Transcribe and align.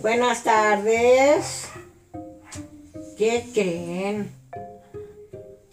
Buenas 0.00 0.44
tardes. 0.44 1.64
¿Qué 3.16 3.44
creen? 3.52 4.30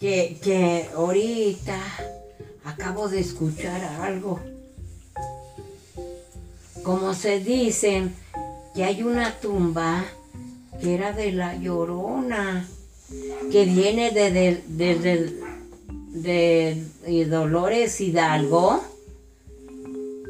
Que, 0.00 0.36
que 0.42 0.88
ahorita 0.96 1.80
acabo 2.64 3.08
de 3.08 3.20
escuchar 3.20 3.80
algo. 4.02 4.40
Como 6.82 7.14
se 7.14 7.38
dicen 7.38 8.16
que 8.74 8.84
hay 8.84 9.04
una 9.04 9.32
tumba 9.32 10.04
que 10.80 10.96
era 10.96 11.12
de 11.12 11.30
la 11.30 11.54
llorona, 11.54 12.66
que 13.52 13.64
viene 13.64 14.10
desde 14.10 14.60
de, 14.66 16.84
de, 17.04 17.24
Dolores 17.26 18.00
Hidalgo, 18.00 18.82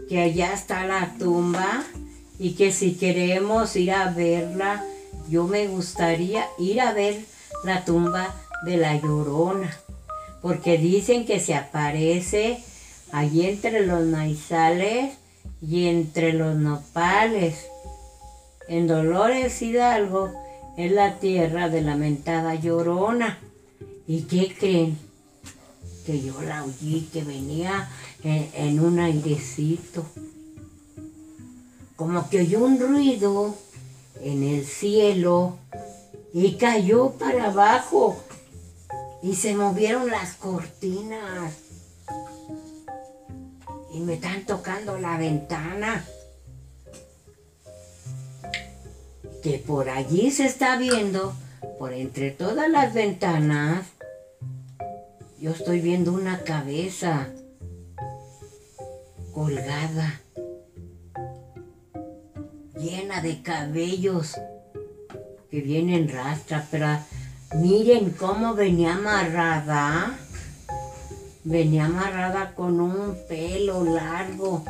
que 0.06 0.20
allá 0.20 0.52
está 0.52 0.86
la 0.86 1.14
tumba 1.18 1.82
y 2.38 2.52
que 2.52 2.72
si 2.72 2.94
queremos 2.94 3.76
ir 3.76 3.92
a 3.92 4.10
verla, 4.10 4.84
yo 5.28 5.44
me 5.44 5.66
gustaría 5.66 6.46
ir 6.58 6.80
a 6.80 6.92
ver 6.92 7.24
la 7.64 7.84
tumba 7.84 8.34
de 8.64 8.76
la 8.76 8.96
llorona, 9.00 9.76
porque 10.42 10.78
dicen 10.78 11.26
que 11.26 11.40
se 11.40 11.54
aparece 11.54 12.62
allí 13.12 13.46
entre 13.46 13.86
los 13.86 14.04
maizales 14.04 15.14
y 15.60 15.86
entre 15.86 16.32
los 16.32 16.56
nopales. 16.56 17.66
En 18.68 18.86
Dolores 18.86 19.62
Hidalgo 19.62 20.32
es 20.76 20.92
la 20.92 21.18
tierra 21.18 21.68
de 21.68 21.82
la 21.82 21.96
mentada 21.96 22.54
llorona. 22.54 23.38
¿Y 24.06 24.22
qué 24.22 24.54
creen? 24.56 24.98
Que 26.04 26.22
yo 26.22 26.40
la 26.42 26.64
oí 26.64 27.08
que 27.12 27.24
venía 27.24 27.88
en, 28.22 28.48
en 28.54 28.80
un 28.80 29.00
airecito. 29.00 30.06
Como 31.96 32.28
que 32.28 32.40
oyó 32.40 32.64
un 32.64 32.78
ruido 32.78 33.54
en 34.20 34.42
el 34.42 34.64
cielo 34.64 35.56
y 36.32 36.56
cayó 36.56 37.12
para 37.12 37.46
abajo 37.46 38.16
y 39.22 39.34
se 39.34 39.54
movieron 39.54 40.10
las 40.10 40.34
cortinas 40.34 41.54
y 43.92 44.00
me 44.00 44.14
están 44.14 44.44
tocando 44.44 44.98
la 44.98 45.16
ventana. 45.16 46.04
Que 49.42 49.58
por 49.58 49.88
allí 49.88 50.30
se 50.30 50.44
está 50.44 50.76
viendo, 50.76 51.34
por 51.78 51.92
entre 51.92 52.30
todas 52.30 52.68
las 52.68 52.92
ventanas, 52.92 53.86
yo 55.38 55.52
estoy 55.52 55.80
viendo 55.80 56.12
una 56.12 56.42
cabeza 56.42 57.28
colgada, 59.32 60.20
llena 62.78 63.20
de 63.22 63.42
cabellos 63.42 64.34
que 65.50 65.60
vienen 65.60 66.08
rastra, 66.08 66.66
pero 66.70 66.98
miren 67.54 68.10
cómo 68.10 68.54
venía 68.54 68.94
amarrada 68.94 70.18
venía 71.46 71.84
amarrada 71.84 72.54
con 72.56 72.80
un 72.80 73.16
pelo 73.28 73.84
largo, 73.84 74.64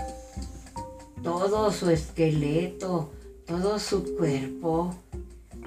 todo 1.22 1.72
su 1.72 1.88
esqueleto, 1.88 3.10
todo 3.46 3.78
su 3.78 4.14
cuerpo. 4.16 4.94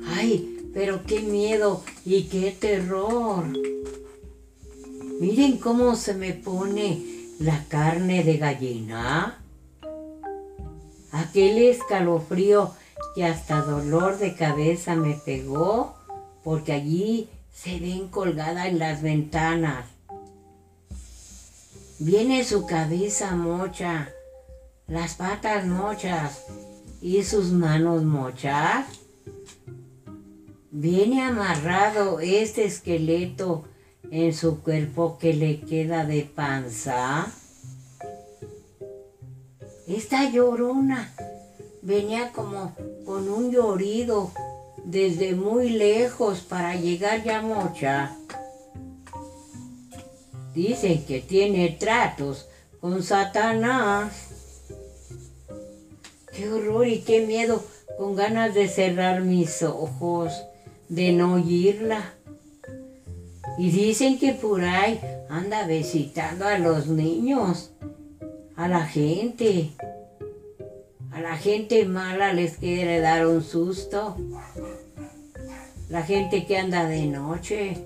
¡Ay, 0.05 0.69
pero 0.71 1.01
qué 1.03 1.21
miedo 1.21 1.83
y 2.05 2.25
qué 2.25 2.55
terror! 2.57 3.45
Miren 5.19 5.57
cómo 5.57 5.95
se 5.95 6.13
me 6.13 6.33
pone 6.33 7.35
la 7.39 7.65
carne 7.67 8.23
de 8.23 8.37
gallina. 8.37 9.38
Aquel 11.11 11.57
escalofrío 11.57 12.71
que 13.15 13.25
hasta 13.25 13.61
dolor 13.61 14.17
de 14.17 14.35
cabeza 14.35 14.95
me 14.95 15.13
pegó 15.13 15.95
porque 16.43 16.73
allí 16.73 17.29
se 17.53 17.79
ven 17.79 18.07
colgadas 18.07 18.67
en 18.67 18.79
las 18.79 19.01
ventanas 19.01 19.85
Viene 22.01 22.45
su 22.45 22.65
cabeza 22.65 23.35
mocha, 23.35 24.07
las 24.87 25.15
patas 25.15 25.65
mochas 25.65 26.45
y 27.01 27.23
sus 27.23 27.51
manos 27.51 28.03
mochas. 28.03 28.85
Viene 30.71 31.21
amarrado 31.21 32.21
este 32.21 32.63
esqueleto 32.63 33.65
en 34.11 34.33
su 34.33 34.61
cuerpo 34.61 35.17
que 35.19 35.33
le 35.33 35.59
queda 35.59 36.05
de 36.05 36.21
panza. 36.23 37.27
Esta 39.89 40.29
llorona 40.29 41.11
venía 41.81 42.31
como 42.31 42.75
con 43.05 43.27
un 43.27 43.49
llorido 43.49 44.31
desde 44.85 45.33
muy 45.33 45.69
lejos 45.71 46.41
para 46.41 46.75
llegar 46.75 47.23
ya 47.23 47.41
mocha. 47.41 48.15
Dicen 50.53 51.03
que 51.05 51.21
tiene 51.21 51.69
tratos 51.79 52.47
con 52.79 53.01
Satanás. 53.01 54.13
Qué 56.35 56.47
horror 56.47 56.87
y 56.87 56.99
qué 57.01 57.25
miedo, 57.25 57.63
con 57.97 58.15
ganas 58.15 58.53
de 58.53 58.67
cerrar 58.67 59.21
mis 59.21 59.63
ojos, 59.63 60.31
de 60.87 61.13
no 61.13 61.33
oírla. 61.33 62.13
Y 63.57 63.71
dicen 63.71 64.19
que 64.19 64.33
por 64.33 64.63
ahí 64.63 65.01
anda 65.29 65.65
visitando 65.65 66.45
a 66.45 66.59
los 66.59 66.85
niños, 66.85 67.71
a 68.59 68.67
la 68.67 68.85
gente. 68.85 69.71
A 71.11 71.21
la 71.21 71.37
gente 71.37 71.85
mala 71.85 72.33
les 72.33 72.57
quiere 72.57 72.99
dar 72.99 73.25
un 73.25 73.41
susto. 73.41 74.17
La 75.87 76.03
gente 76.03 76.45
que 76.45 76.57
anda 76.57 76.85
de 76.85 77.05
noche 77.05 77.85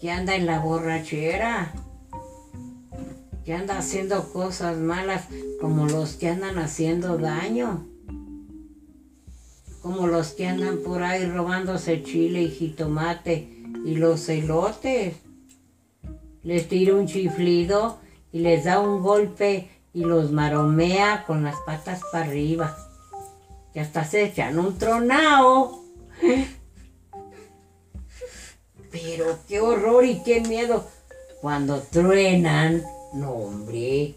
que 0.00 0.10
anda 0.10 0.34
en 0.34 0.46
la 0.46 0.60
borrachera, 0.60 1.72
que 3.44 3.52
anda 3.52 3.76
haciendo 3.76 4.32
cosas 4.32 4.78
malas 4.78 5.24
como 5.60 5.86
los 5.86 6.14
que 6.14 6.28
andan 6.28 6.58
haciendo 6.58 7.18
daño, 7.18 7.86
como 9.82 10.06
los 10.06 10.28
que 10.28 10.46
andan 10.46 10.78
por 10.78 11.02
ahí 11.02 11.26
robándose 11.26 12.02
chile 12.02 12.42
y 12.42 12.48
jitomate 12.48 13.62
y 13.84 13.96
los 13.96 14.26
elotes. 14.30 15.16
Les 16.42 16.66
tira 16.68 16.94
un 16.94 17.06
chiflido 17.06 17.98
y 18.32 18.40
les 18.40 18.64
da 18.64 18.80
un 18.80 19.02
golpe 19.02 19.68
y 19.92 20.04
los 20.04 20.30
maromea 20.30 21.24
con 21.26 21.42
las 21.42 21.56
patas 21.66 22.00
para 22.12 22.26
arriba. 22.26 22.76
Que 23.72 23.80
hasta 23.80 24.04
se 24.04 24.24
echan 24.24 24.58
un 24.58 24.78
tronao. 24.78 25.84
Pero 28.90 29.38
qué 29.48 29.60
horror 29.60 30.04
y 30.04 30.22
qué 30.22 30.40
miedo 30.40 30.84
cuando 31.40 31.80
truenan. 31.80 32.82
No, 33.14 33.32
hombre, 33.32 34.14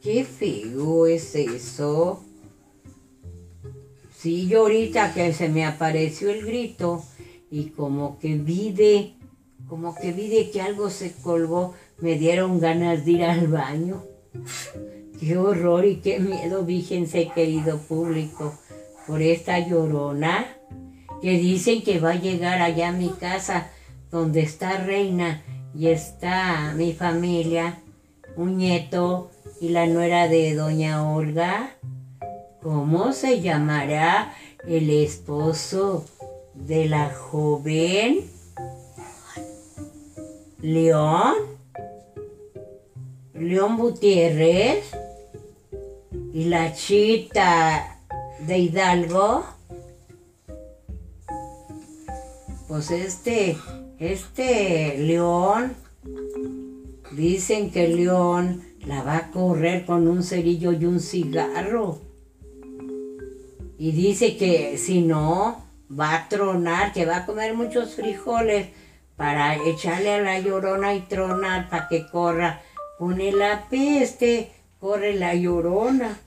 qué 0.00 0.24
feo 0.24 1.06
es 1.06 1.34
eso. 1.34 2.22
Sí, 4.16 4.46
yo 4.46 4.60
ahorita 4.60 5.14
que 5.14 5.32
se 5.32 5.48
me 5.48 5.64
apareció 5.64 6.30
el 6.30 6.46
grito 6.46 7.02
y 7.50 7.70
como 7.70 8.20
que 8.20 8.36
vi 8.36 8.70
de, 8.70 9.14
como 9.68 9.96
que 9.96 10.12
vi 10.12 10.28
de 10.28 10.50
que 10.50 10.62
algo 10.62 10.90
se 10.90 11.12
colgó, 11.12 11.74
me 12.02 12.16
dieron 12.16 12.58
ganas 12.58 13.04
de 13.04 13.12
ir 13.12 13.24
al 13.24 13.46
baño. 13.46 14.02
Qué 15.20 15.38
horror 15.38 15.84
y 15.86 15.96
qué 15.96 16.18
miedo, 16.18 16.66
fíjense 16.66 17.28
querido 17.32 17.78
público, 17.78 18.58
por 19.06 19.22
esta 19.22 19.60
llorona 19.60 20.44
que 21.22 21.38
dicen 21.38 21.82
que 21.82 22.00
va 22.00 22.10
a 22.10 22.20
llegar 22.20 22.60
allá 22.60 22.88
a 22.88 22.92
mi 22.92 23.08
casa 23.08 23.70
donde 24.10 24.40
está 24.40 24.78
Reina 24.78 25.44
y 25.78 25.86
está 25.86 26.74
mi 26.76 26.92
familia, 26.92 27.78
un 28.36 28.56
nieto 28.56 29.30
y 29.60 29.68
la 29.68 29.86
nuera 29.86 30.26
de 30.26 30.56
doña 30.56 31.08
Olga. 31.08 31.76
¿Cómo 32.60 33.12
se 33.12 33.40
llamará 33.40 34.34
el 34.66 34.90
esposo 34.90 36.04
de 36.54 36.86
la 36.86 37.10
joven? 37.10 38.28
León. 40.60 41.51
León 43.42 43.76
Gutiérrez. 43.76 44.84
Y 46.32 46.44
la 46.44 46.72
chita 46.72 47.98
de 48.46 48.58
Hidalgo. 48.58 49.44
Pues 52.68 52.90
este, 52.90 53.58
este 53.98 54.96
león, 54.98 55.74
dicen 57.12 57.70
que 57.70 57.88
león 57.88 58.62
la 58.86 59.02
va 59.02 59.16
a 59.18 59.30
correr 59.30 59.84
con 59.84 60.08
un 60.08 60.22
cerillo 60.22 60.72
y 60.72 60.86
un 60.86 60.98
cigarro. 60.98 62.00
Y 63.78 63.92
dice 63.92 64.36
que 64.36 64.78
si 64.78 65.02
no, 65.02 65.64
va 65.90 66.14
a 66.14 66.28
tronar, 66.28 66.92
que 66.92 67.04
va 67.04 67.18
a 67.18 67.26
comer 67.26 67.54
muchos 67.54 67.94
frijoles 67.94 68.68
para 69.16 69.56
echarle 69.56 70.14
a 70.14 70.20
la 70.20 70.40
llorona 70.40 70.94
y 70.94 71.00
tronar 71.00 71.68
para 71.68 71.88
que 71.88 72.06
corra. 72.08 72.62
Pone 73.02 73.32
la 73.32 73.66
peste, 73.68 74.52
corre 74.78 75.14
la 75.14 75.34
llorona. 75.34 76.20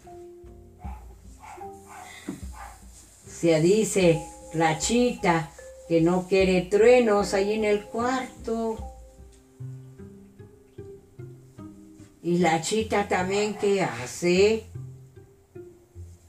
se 3.25 3.61
dice 3.61 4.21
la 4.53 4.77
chita 4.77 5.51
que 5.87 6.01
no 6.01 6.27
quiere 6.27 6.63
truenos 6.63 7.33
ahí 7.33 7.53
en 7.53 7.63
el 7.63 7.85
cuarto. 7.85 8.75
Y 12.21 12.39
la 12.39 12.59
chita 12.59 13.07
también 13.07 13.53
que 13.53 13.81
hace, 13.81 14.65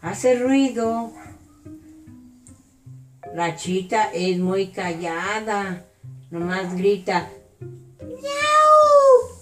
hace 0.00 0.38
ruido. 0.38 1.10
La 3.34 3.56
chita 3.56 4.12
es 4.12 4.38
muy 4.38 4.68
callada, 4.68 5.86
nomás 6.30 6.76
grita, 6.76 7.28
¡Miau! 8.00 9.35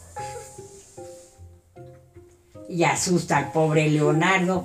Y 2.69 2.85
asusta 2.85 3.39
al 3.39 3.53
pobre 3.53 3.89
Leonardo. 3.89 4.65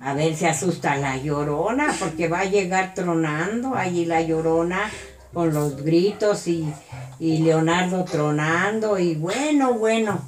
A 0.00 0.14
ver 0.14 0.36
si 0.36 0.46
asusta 0.46 0.96
la 0.96 1.16
llorona, 1.16 1.94
porque 1.98 2.28
va 2.28 2.40
a 2.40 2.44
llegar 2.44 2.94
tronando 2.94 3.74
allí 3.74 4.04
la 4.04 4.22
llorona 4.22 4.90
con 5.32 5.52
los 5.52 5.82
gritos 5.82 6.46
y, 6.46 6.72
y 7.18 7.38
Leonardo 7.38 8.04
tronando. 8.04 8.98
Y 8.98 9.14
bueno, 9.16 9.74
bueno. 9.74 10.20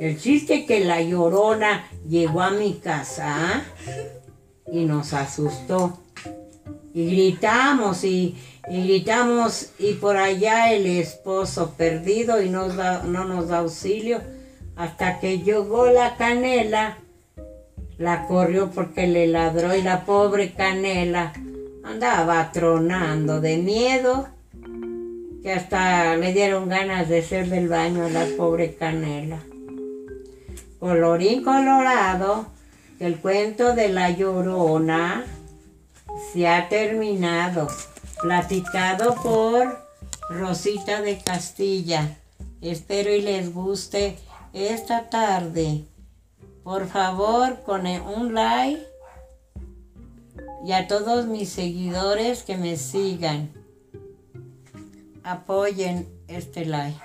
El 0.00 0.20
chiste 0.20 0.66
que 0.66 0.80
la 0.84 1.02
llorona 1.02 1.88
llegó 2.08 2.42
a 2.42 2.50
mi 2.50 2.74
casa 2.74 3.64
y 4.70 4.84
nos 4.84 5.12
asustó. 5.12 5.98
Y 6.94 7.06
gritamos 7.06 8.04
y, 8.04 8.36
gritamos 8.68 9.70
y 9.78 9.94
por 9.94 10.16
allá 10.16 10.72
el 10.72 10.86
esposo 10.86 11.74
perdido 11.76 12.42
y 12.42 12.50
no 12.50 12.66
nos 12.66 13.48
da 13.48 13.58
auxilio 13.58 14.20
hasta 14.78 15.18
que 15.18 15.40
llegó 15.40 15.90
la 15.90 16.16
canela. 16.16 16.98
La 17.98 18.26
corrió 18.28 18.70
porque 18.70 19.08
le 19.08 19.26
ladró 19.26 19.74
y 19.74 19.82
la 19.82 20.04
pobre 20.04 20.52
canela 20.52 21.32
andaba 21.84 22.52
tronando 22.52 23.40
de 23.40 23.56
miedo 23.56 24.28
que 25.42 25.52
hasta 25.52 26.16
le 26.16 26.32
dieron 26.32 26.68
ganas 26.68 27.08
de 27.08 27.18
hacer 27.18 27.48
del 27.48 27.68
baño 27.68 28.06
a 28.06 28.10
la 28.10 28.26
pobre 28.36 28.76
canela. 28.76 29.40
Colorín 30.78 31.42
colorado, 31.42 32.46
el 33.00 33.16
cuento 33.16 33.74
de 33.74 33.88
la 33.88 34.10
llorona 34.10 35.24
se 36.32 36.46
ha 36.46 36.68
terminado. 36.68 37.66
Platicado 38.22 39.16
por 39.16 39.86
Rosita 40.30 41.02
de 41.02 41.18
Castilla. 41.18 42.16
Espero 42.60 43.12
y 43.12 43.22
les 43.22 43.52
guste 43.52 44.16
esta 44.58 45.08
tarde. 45.08 45.84
Por 46.64 46.86
favor, 46.86 47.62
con 47.62 47.86
un 47.86 48.34
like 48.34 48.86
y 50.64 50.72
a 50.72 50.86
todos 50.86 51.26
mis 51.26 51.48
seguidores 51.48 52.42
que 52.42 52.56
me 52.56 52.76
sigan. 52.76 53.50
Apoyen 55.22 56.08
este 56.26 56.64
like. 56.64 56.98